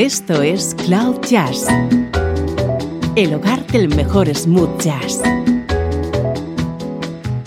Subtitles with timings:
[0.00, 1.66] Esto es Cloud Jazz,
[3.16, 5.20] el hogar del mejor smooth jazz,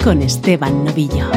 [0.04, 1.32] con Esteban Novillo.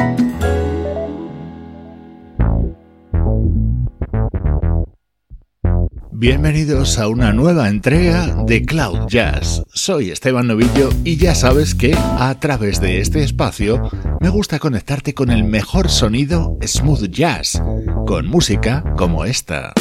[6.13, 9.63] Bienvenidos a una nueva entrega de Cloud Jazz.
[9.73, 13.91] Soy Esteban Novillo y ya sabes que a través de este espacio
[14.21, 17.63] me gusta conectarte con el mejor sonido smooth jazz,
[18.05, 19.73] con música como esta.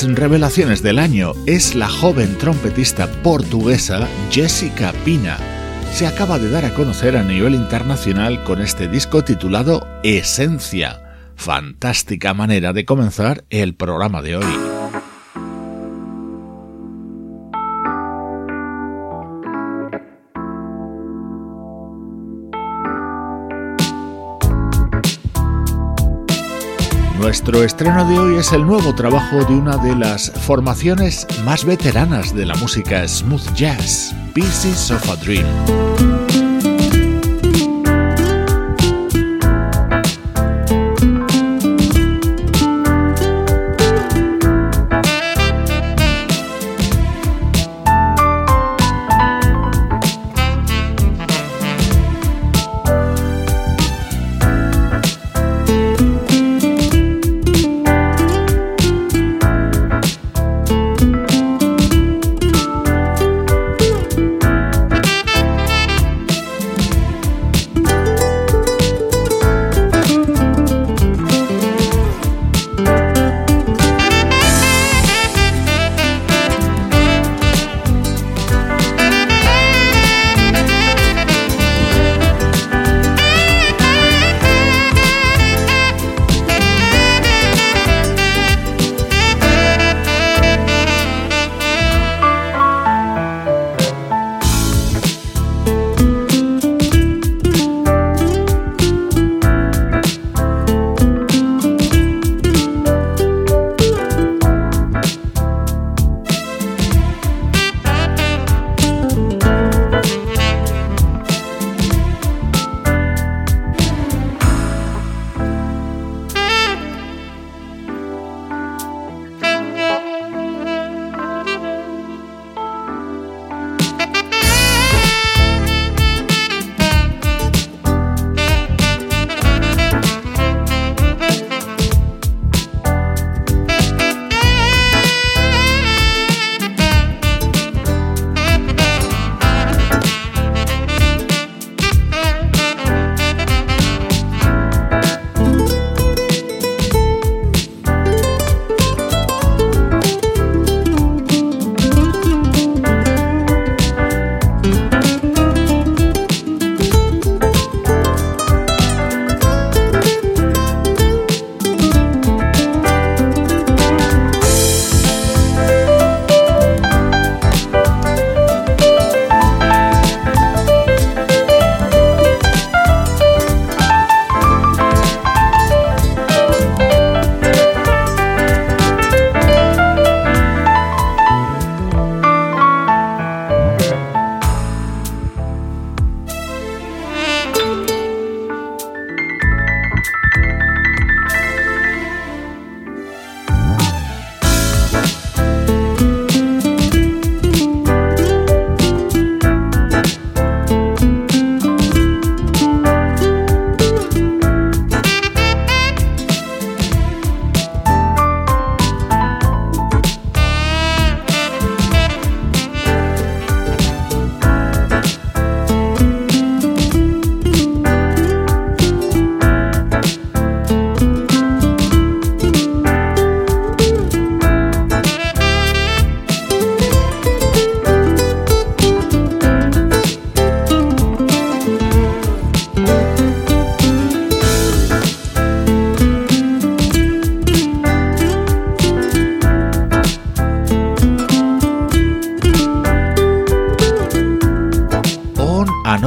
[0.00, 5.36] Revelaciones del año es la joven trompetista portuguesa Jessica Pina.
[5.92, 11.02] Se acaba de dar a conocer a nivel internacional con este disco titulado Esencia.
[11.36, 14.81] Fantástica manera de comenzar el programa de hoy.
[27.32, 32.34] Nuestro estreno de hoy es el nuevo trabajo de una de las formaciones más veteranas
[32.34, 36.21] de la música smooth jazz, Pieces of a Dream.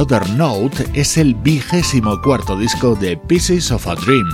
[0.08, 4.28] Another Note es el vigésimo cuarto disco de Pieces of a Dream,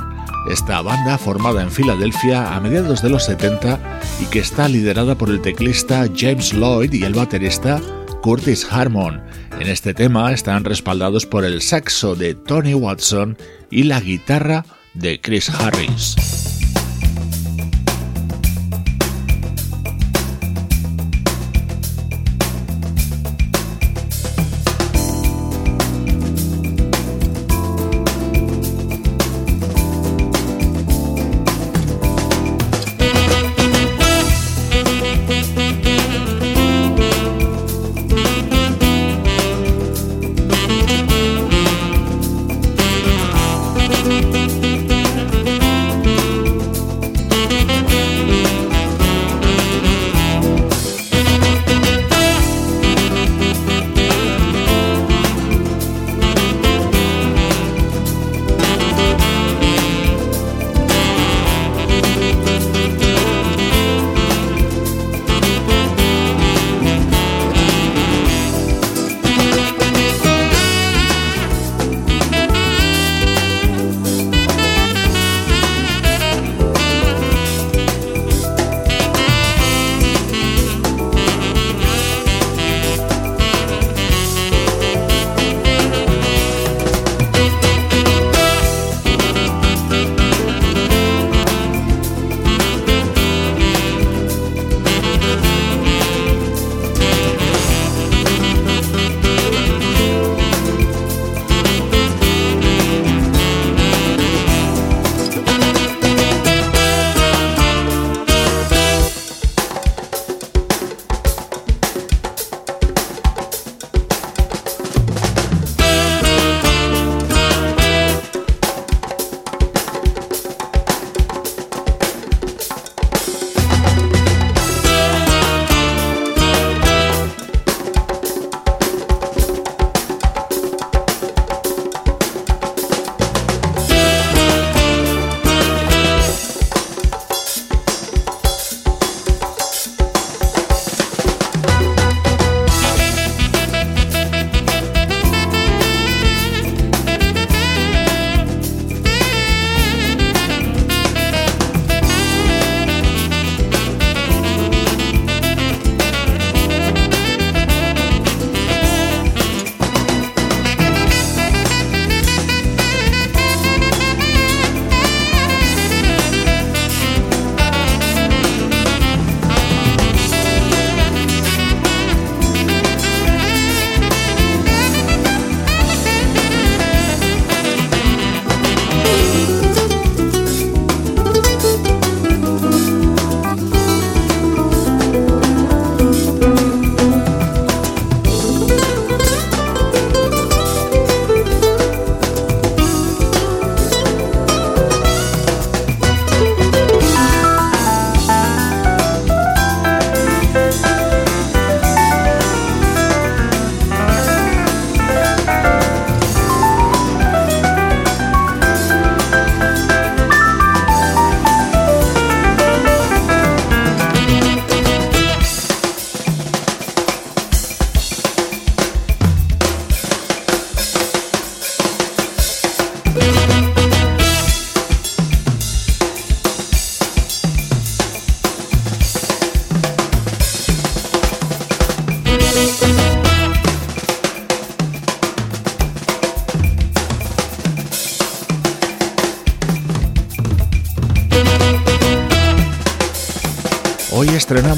[0.50, 3.80] esta banda formada en Filadelfia a mediados de los 70
[4.20, 7.80] y que está liderada por el teclista James Lloyd y el baterista
[8.20, 9.22] Curtis Harmon.
[9.60, 13.38] En este tema están respaldados por el saxo de Tony Watson
[13.70, 16.41] y la guitarra de Chris Harris.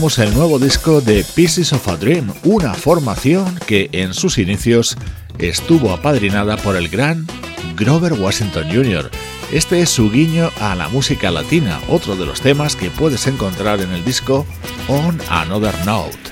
[0.05, 4.99] El nuevo disco de Pieces of a Dream, una formación que en sus inicios
[5.39, 7.27] estuvo apadrinada por el gran
[7.75, 9.11] Grover Washington Jr.
[9.51, 13.81] Este es su guiño a la música latina, otro de los temas que puedes encontrar
[13.81, 14.45] en el disco
[14.89, 16.24] On Another Note.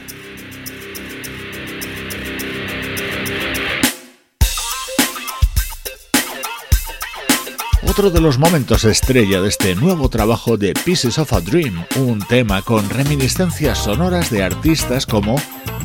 [7.93, 12.21] Otro de los momentos estrella de este nuevo trabajo de Pieces of a Dream, un
[12.21, 15.37] tema con reminiscencias sonoras de artistas como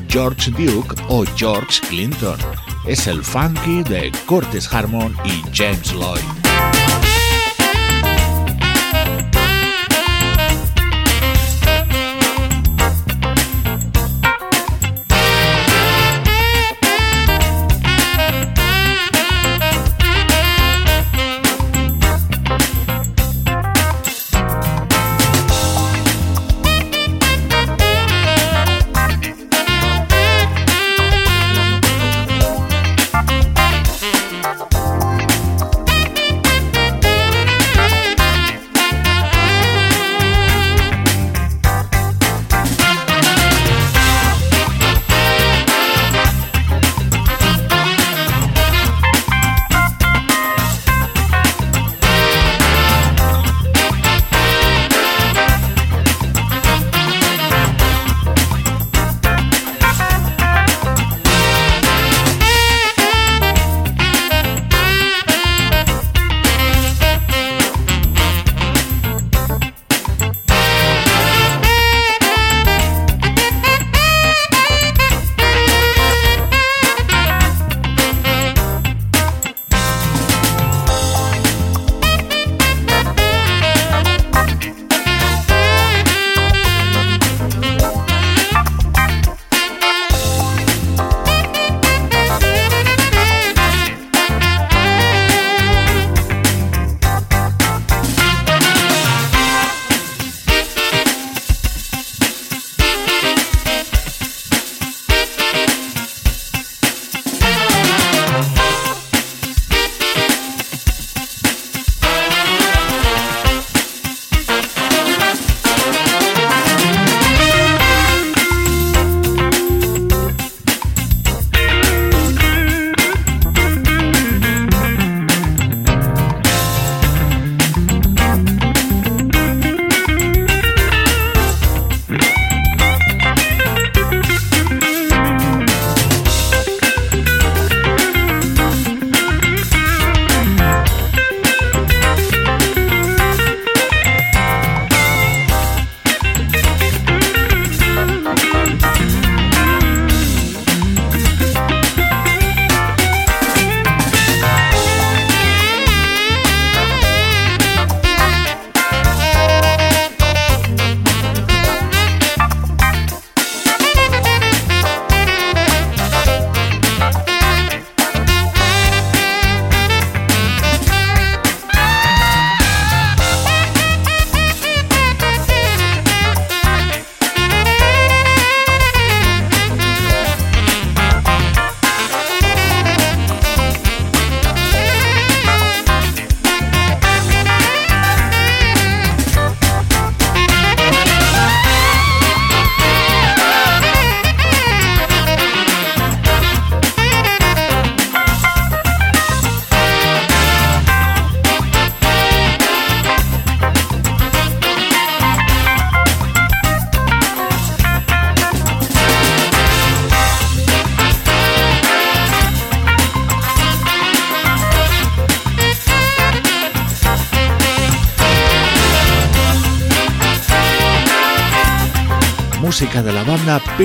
[0.08, 2.40] George Duke o George Clinton.
[2.86, 6.37] Es el funky de Curtis Harmon y James Lloyd.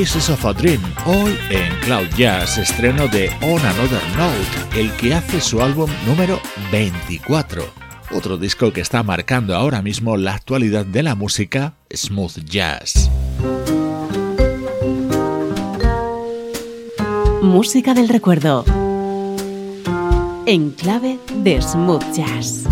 [0.02, 0.82] Pieces of a Dream.
[1.06, 6.40] Hoy en Cloud Jazz estreno de On Another Note, el que hace su álbum número
[6.72, 7.62] 24.
[8.10, 13.08] Otro disco que está marcando ahora mismo la actualidad de la música smooth jazz.
[17.40, 18.64] Música del recuerdo.
[20.46, 22.64] En clave de smooth jazz.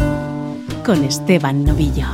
[0.85, 2.09] Con Esteban Novillo.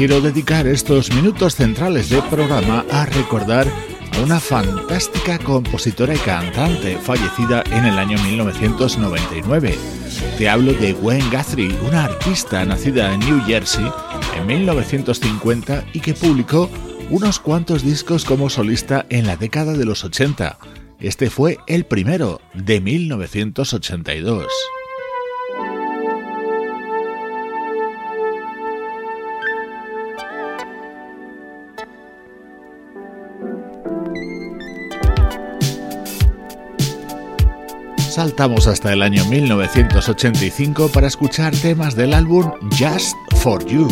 [0.00, 3.68] Quiero dedicar estos minutos centrales de programa a recordar
[4.16, 9.76] a una fantástica compositora y cantante fallecida en el año 1999.
[10.38, 13.84] Te hablo de Gwen Guthrie, una artista nacida en New Jersey
[14.38, 16.70] en 1950 y que publicó
[17.10, 20.56] unos cuantos discos como solista en la década de los 80.
[20.98, 24.46] Este fue el primero, de 1982.
[38.10, 43.88] Saltamos hasta el año 1985 para escuchar temas del álbum Just for You.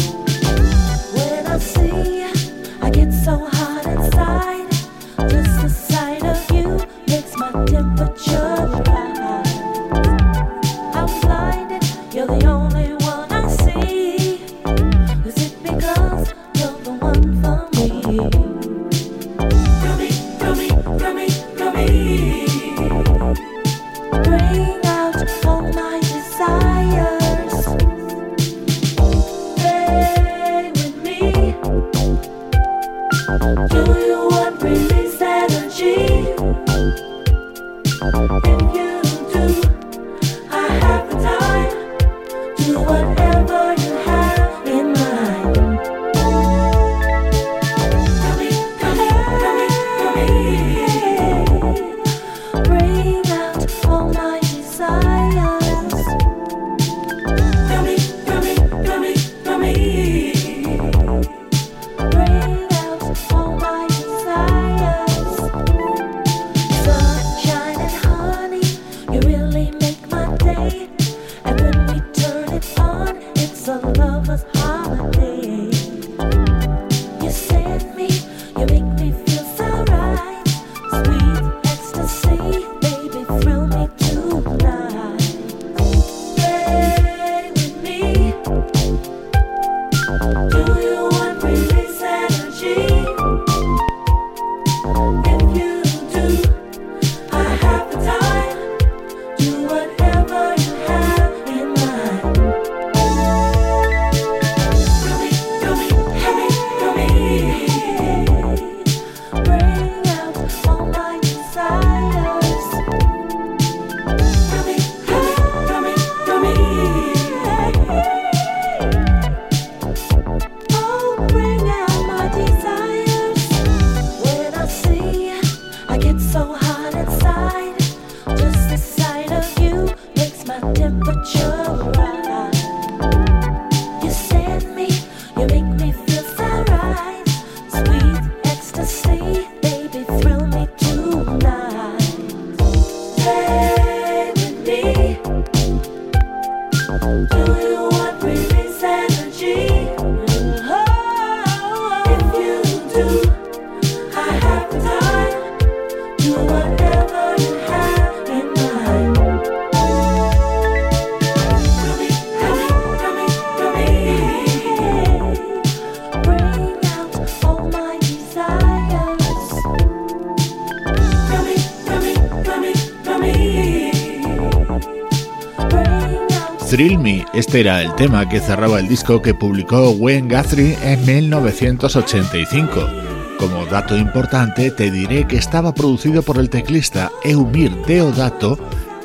[176.78, 181.04] Thrill Me, este era el tema que cerraba el disco que publicó Wayne Guthrie en
[181.04, 182.88] 1985.
[183.36, 188.60] Como dato importante, te diré que estaba producido por el teclista Eumir Deodato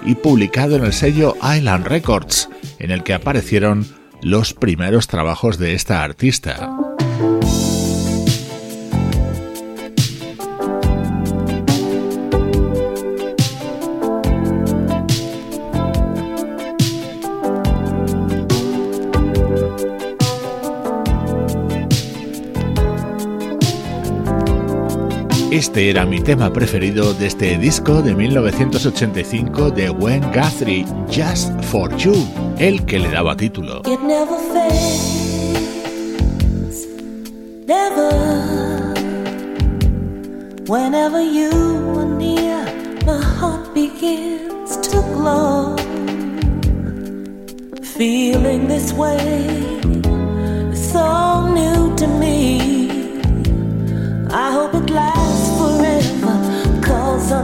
[0.05, 3.87] y publicado en el sello Island Records, en el que aparecieron
[4.21, 6.82] los primeros trabajos de esta artista.
[25.53, 31.95] Este era mi tema preferido de este disco de 1985 de Wayne Guthrie, Just for
[31.95, 32.15] You,
[32.57, 33.81] el que le daba título.
[33.85, 34.35] It never
[37.67, 38.93] never.
[40.67, 41.51] Whenever you
[41.99, 42.65] are near,
[43.05, 45.75] my heart begins to glow.
[47.95, 49.45] Feeling this way
[50.73, 52.82] so new to me.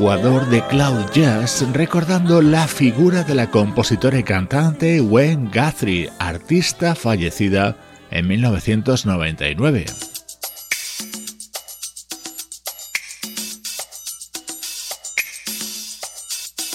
[0.00, 6.94] Ecuador de Cloud Jazz recordando la figura de la compositora y cantante Wayne Guthrie, artista
[6.94, 7.76] fallecida
[8.10, 9.84] en 1999.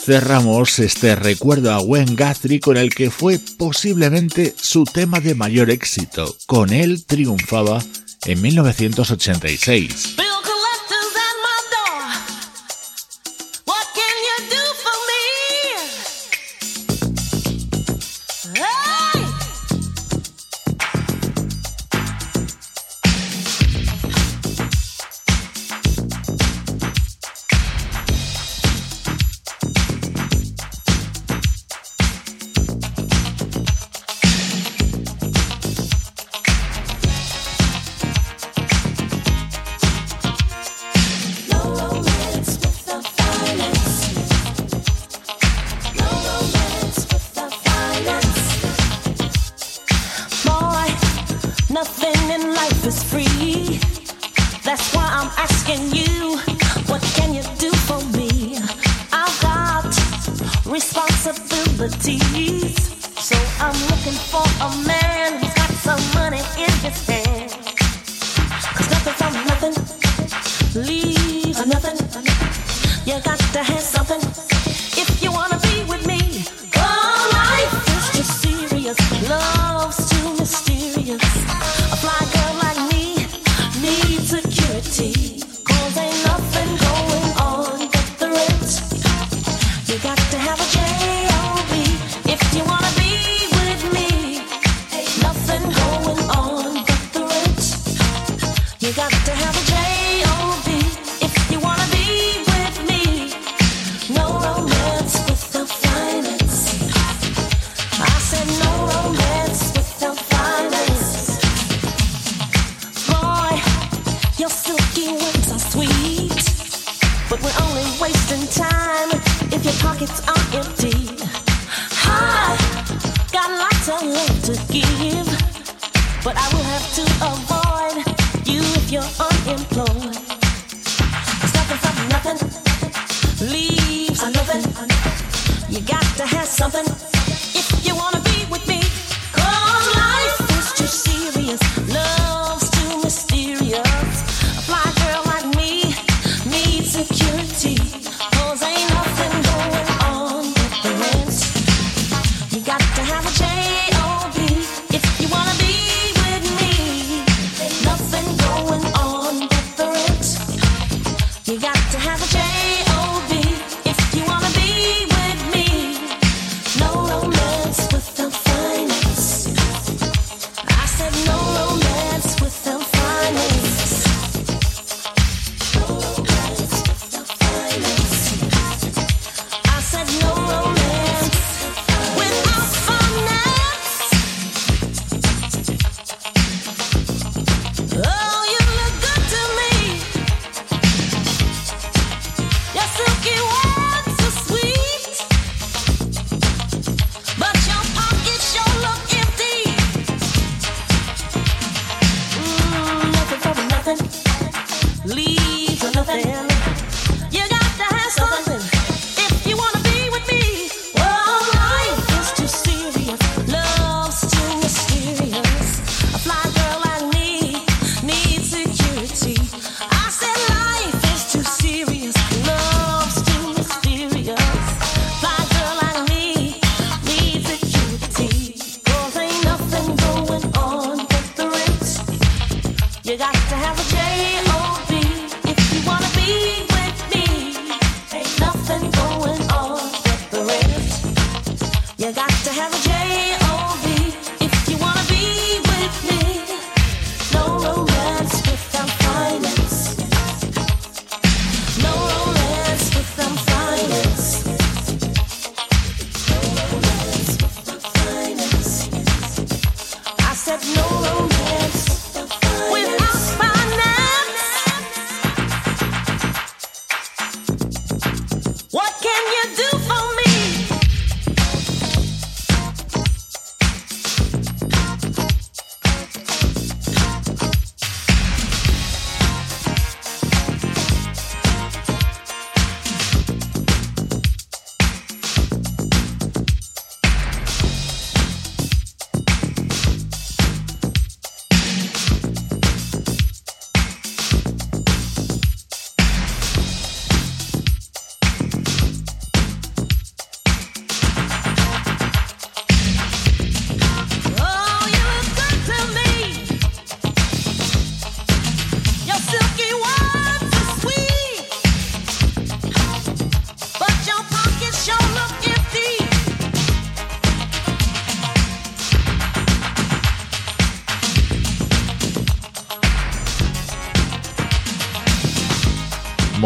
[0.04, 5.72] Cerramos este recuerdo a Wayne Guthrie con el que fue posiblemente su tema de mayor
[5.72, 6.36] éxito.
[6.46, 7.82] Con él triunfaba
[8.26, 10.14] en 1986.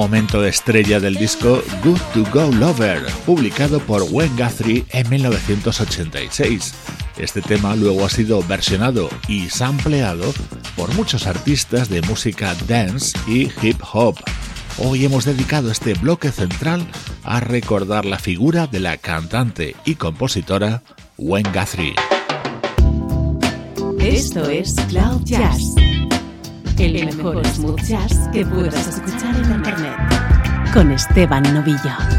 [0.10, 6.74] Momento estrella del disco Good to Go Lover, publicado por Wayne Guthrie en 1986.
[7.20, 10.34] Este tema luego ha sido versionado y sampleado
[10.76, 14.16] por muchos artistas de música dance y hip hop.
[14.80, 16.88] Hoy hemos dedicado este bloque central
[17.24, 20.82] a recordar la figura de la cantante y compositora
[21.20, 21.94] Wayne Guthrie.
[24.00, 25.79] Esto es Cloud Jazz
[26.80, 29.98] el mejor smooth jazz que puedas escuchar en internet.
[30.74, 32.19] Con Esteban Novillo.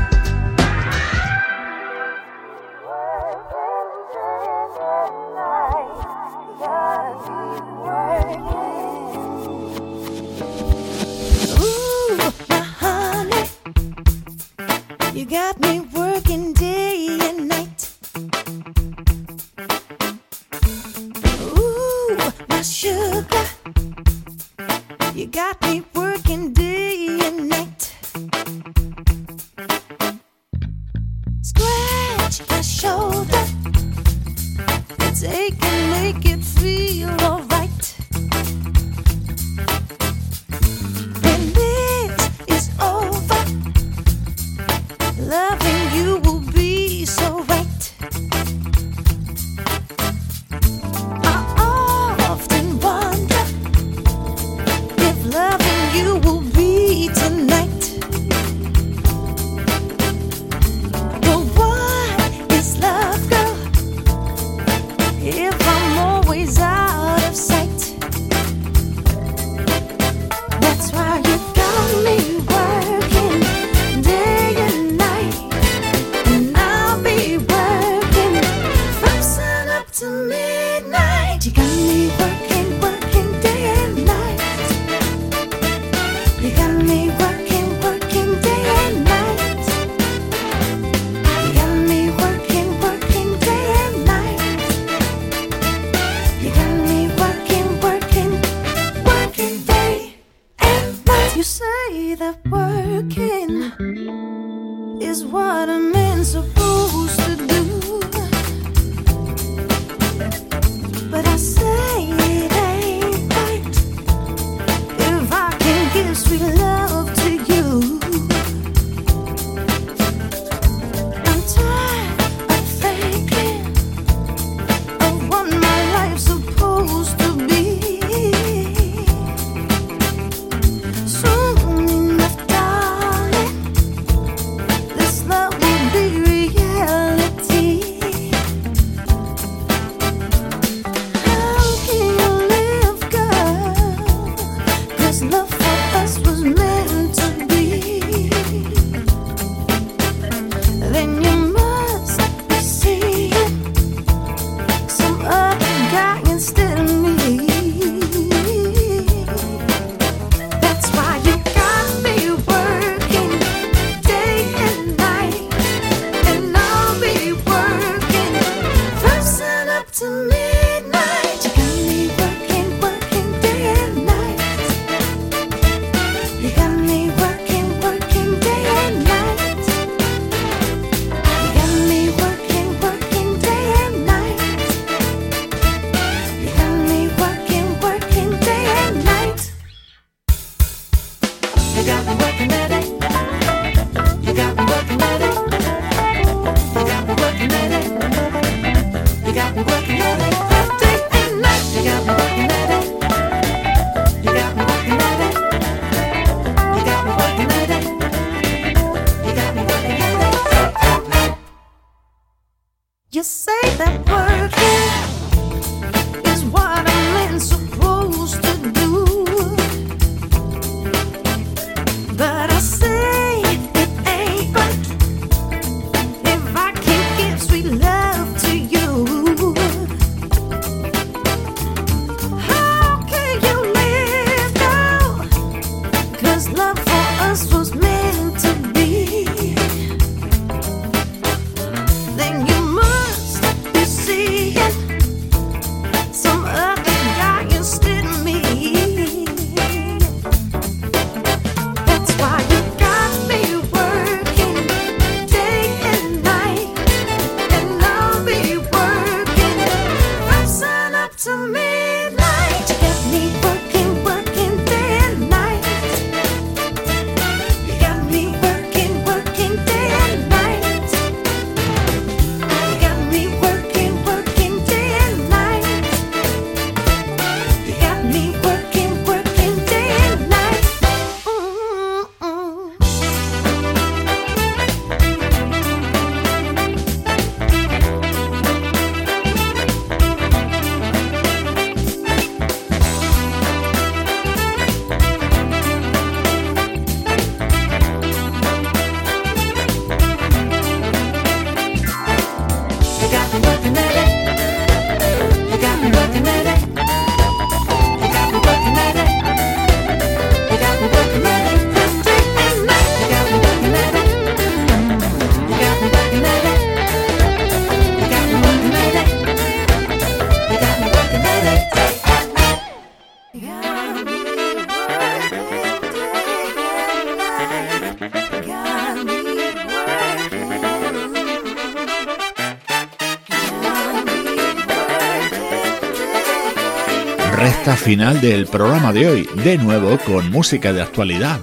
[337.91, 341.41] Final del programa de hoy, de nuevo con música de actualidad.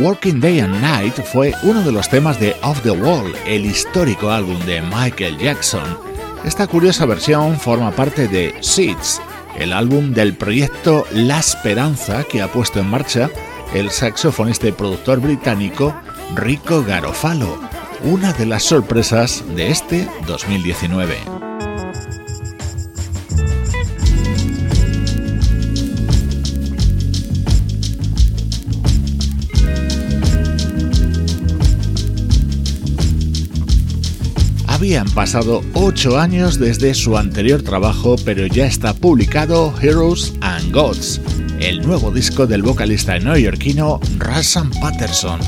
[0.00, 4.28] Working Day and Night fue uno de los temas de Off the Wall, el histórico
[4.28, 5.84] álbum de Michael Jackson.
[6.44, 9.22] Esta curiosa versión forma parte de Seeds,
[9.56, 13.30] el álbum del proyecto La Esperanza que ha puesto en marcha
[13.72, 15.94] el saxofonista y productor británico
[16.34, 17.56] Rico Garofalo,
[18.02, 21.33] una de las sorpresas de este 2019.
[34.84, 41.22] Habían pasado ocho años desde su anterior trabajo, pero ya está publicado Heroes and Gods,
[41.58, 45.40] el nuevo disco del vocalista neoyorquino Russell Patterson.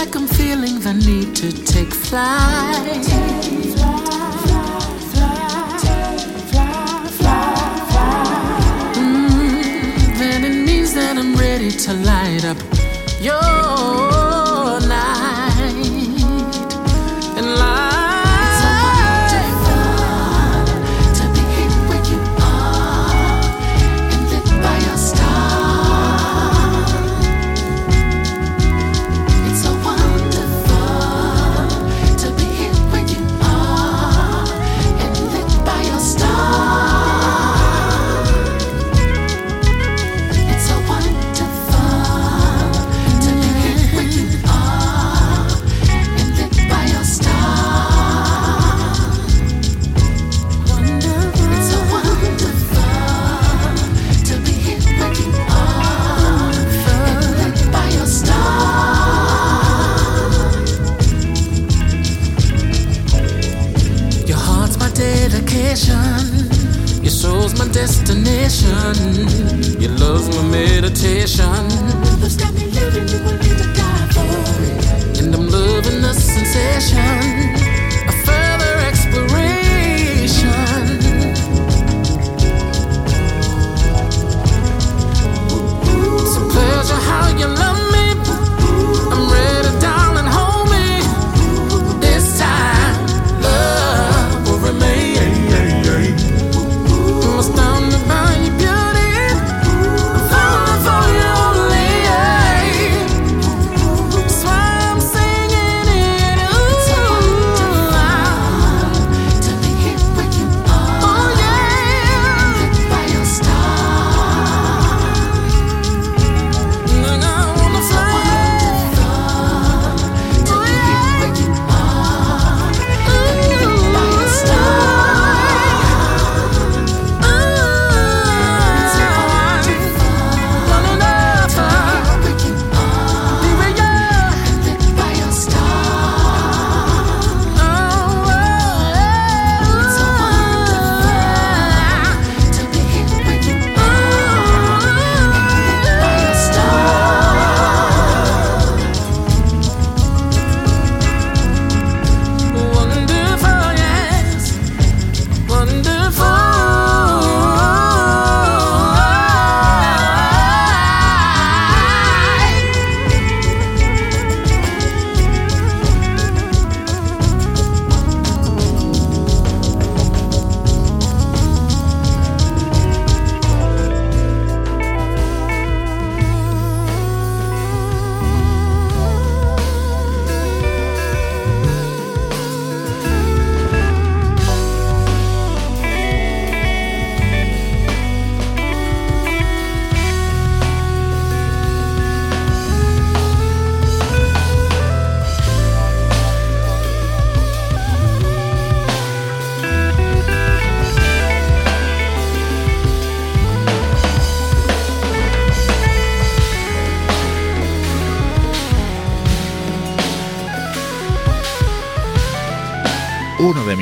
[0.00, 3.04] like I'm feeling the need to take flight.
[8.96, 12.56] Mm, then it means that I'm ready to light up
[13.20, 14.09] your.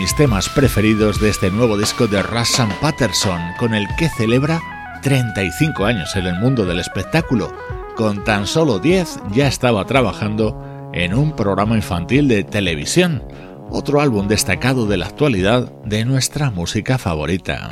[0.09, 4.59] Mis temas preferidos de este nuevo disco de Russell Patterson, con el que celebra
[5.03, 7.55] 35 años en el mundo del espectáculo.
[7.95, 13.23] Con tan solo 10 ya estaba trabajando en un programa infantil de televisión,
[13.69, 17.69] otro álbum destacado de la actualidad de nuestra música favorita.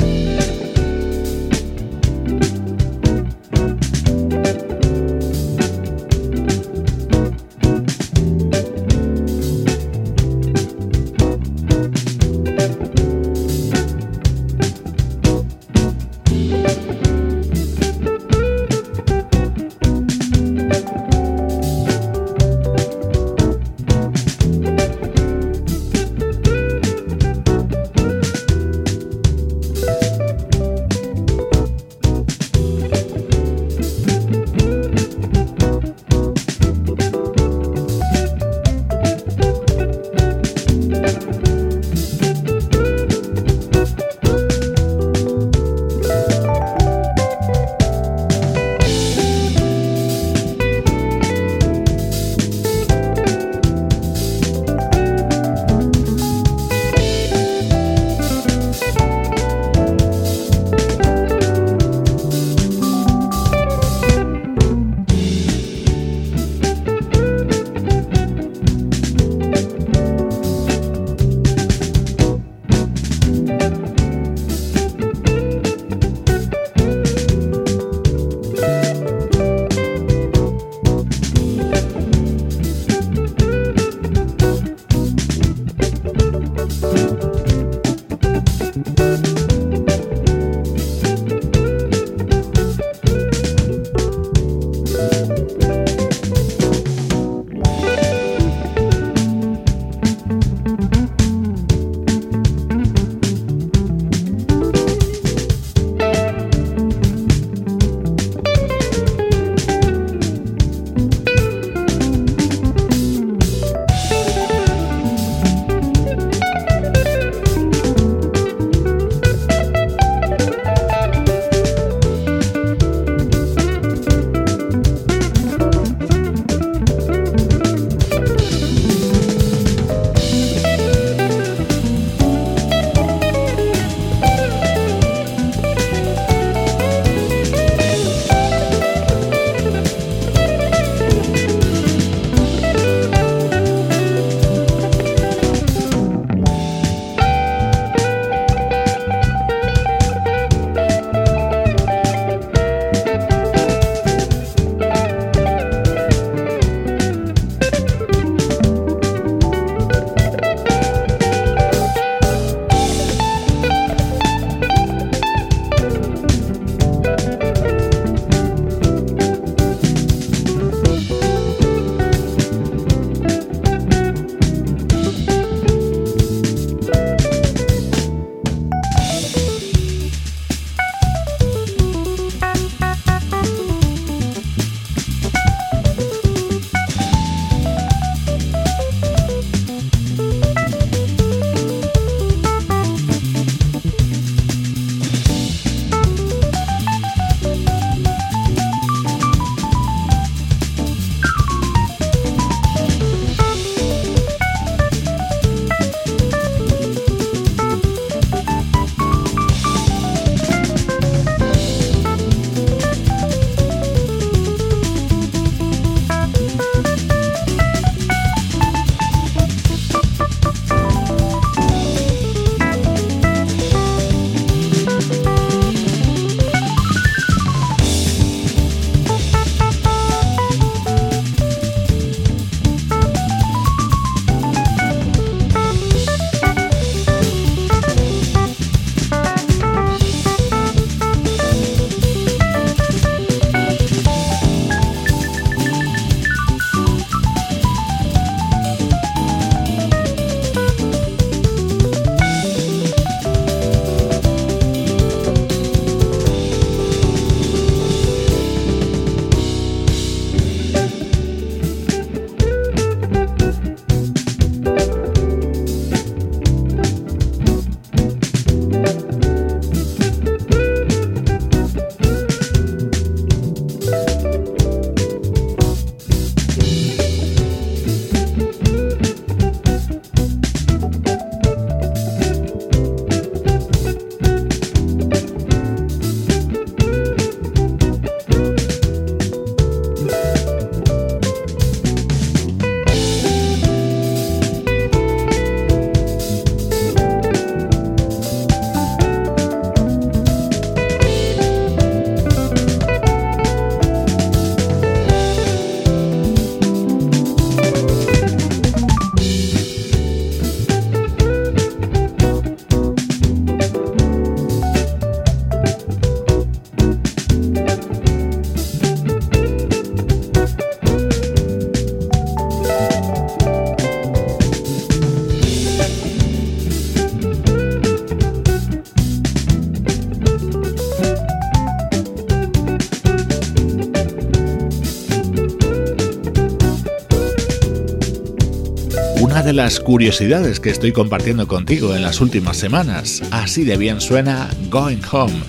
[339.57, 343.23] Las curiosidades que estoy compartiendo contigo en las últimas semanas.
[343.31, 345.41] Así de bien suena Going Home.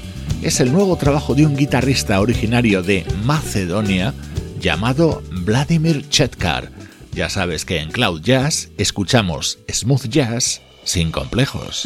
[0.42, 4.14] Es el nuevo trabajo de un guitarrista originario de Macedonia
[4.62, 6.72] llamado Vladimir Chetkar.
[7.12, 11.86] Ya sabes que en Cloud Jazz escuchamos smooth jazz sin complejos.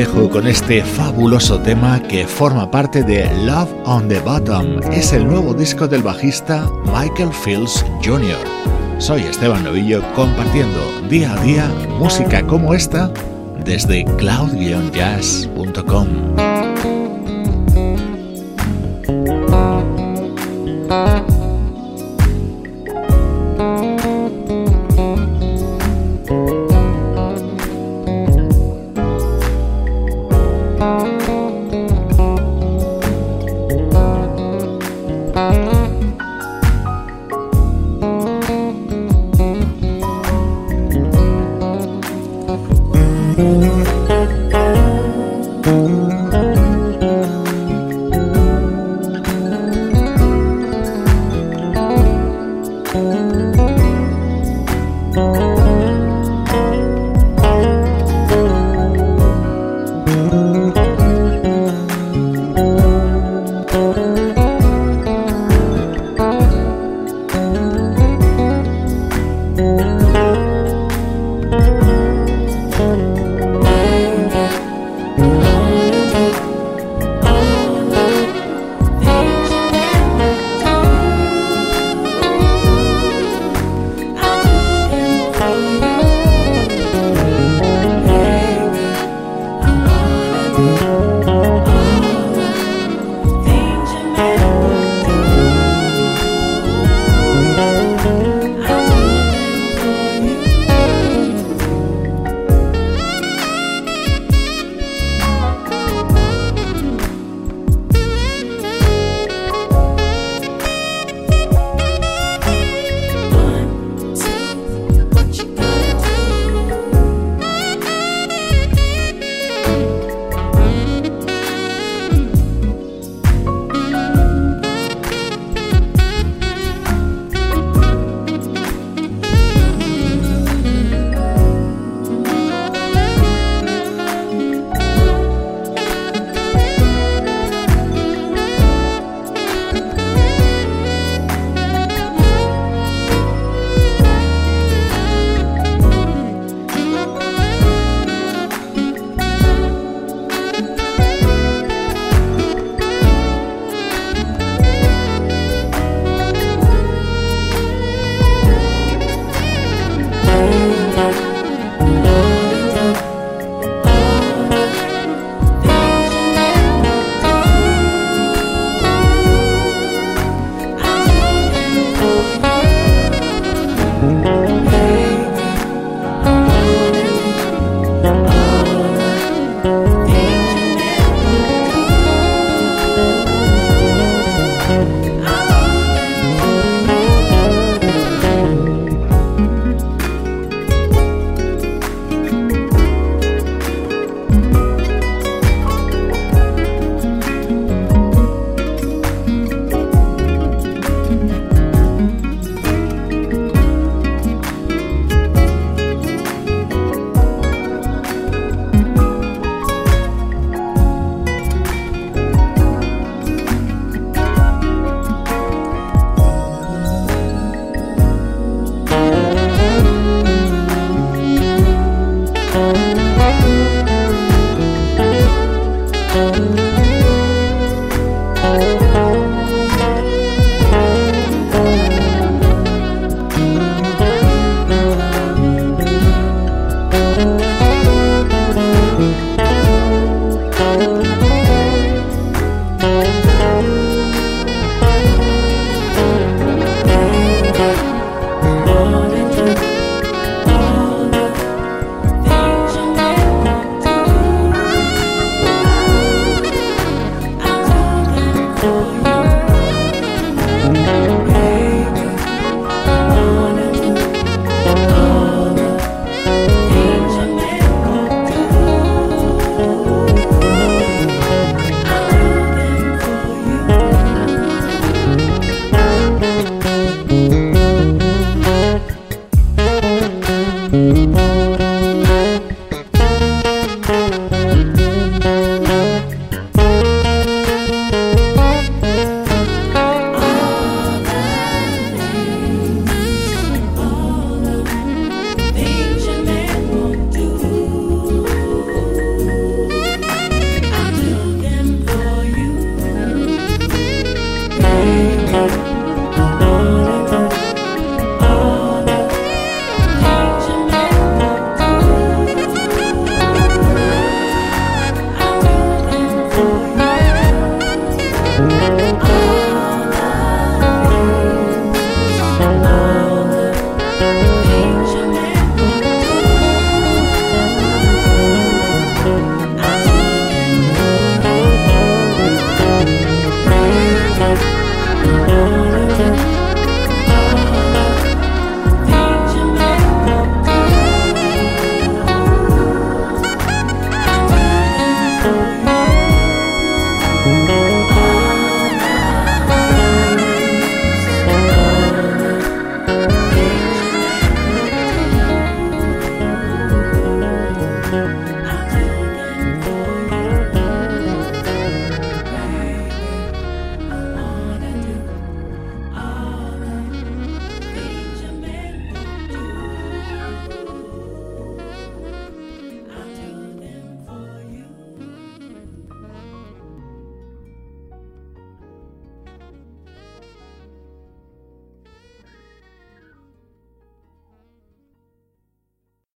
[0.00, 4.80] Dejo con este fabuloso tema que forma parte de Love on the Bottom.
[4.90, 8.38] Es el nuevo disco del bajista Michael Fields Jr.
[8.96, 10.80] Soy Esteban Novillo compartiendo
[11.10, 13.12] día a día música como esta
[13.62, 16.49] desde cloud-jazz.com.